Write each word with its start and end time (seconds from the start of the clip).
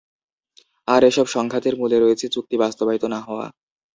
আর 0.87 1.01
এসব 1.03 1.25
সংঘাতের 1.27 1.75
মূলে 1.77 1.97
রয়েছে 1.99 2.25
চুক্তি 2.29 2.55
বাস্তবায়িত 2.57 3.03
না 3.13 3.19
হওয়া। 3.19 3.47